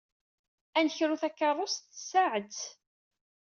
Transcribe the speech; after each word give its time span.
Ad 0.77 0.83
nekru 0.85 1.15
takeṛṛust 1.21 1.83
s 1.93 1.99
tsaɛet. 1.99 2.59